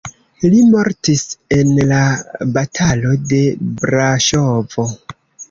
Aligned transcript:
Li 0.43 0.61
mortis 0.69 1.21
en 1.57 1.73
la 1.91 1.99
batalo 2.57 3.13
de 3.35 3.43
Braŝovo. 3.85 4.89